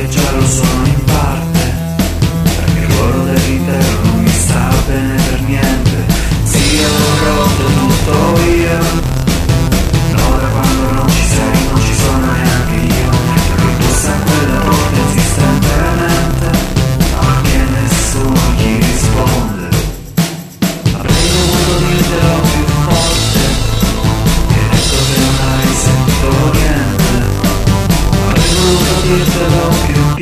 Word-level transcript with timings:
che 0.00 0.08
già 0.08 0.30
lo 0.32 0.46
sono 0.46 0.86
in 0.86 1.04
parte, 1.04 1.74
perché 2.56 2.78
il 2.78 2.86
ruolo 2.86 3.24
dell'intero 3.24 4.02
non 4.04 4.22
mi 4.22 4.30
sta 4.30 4.70
bene 4.86 5.22
per 5.22 5.40
niente, 5.42 6.04
zio 6.44 6.88
ho 6.88 7.36
rotto 7.36 7.64
tutto 7.64 8.40
io. 8.40 9.09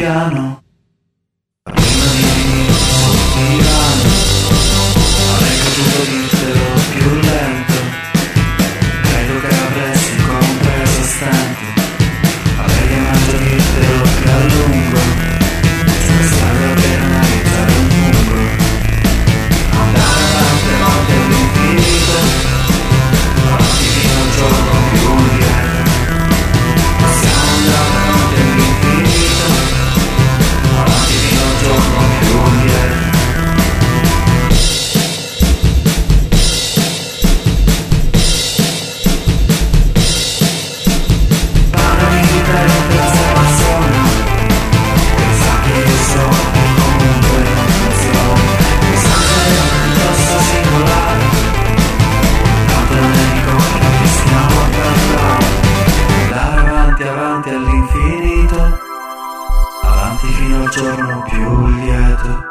Piano 0.09 0.63
avanti 57.19 57.51
all'infinito 57.51 58.79
Avanti 59.83 60.27
fino 60.27 60.63
al 60.63 60.69
giorno 60.69 61.23
più 61.29 61.67
lieto 61.67 62.47